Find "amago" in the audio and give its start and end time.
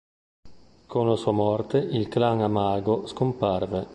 2.41-3.05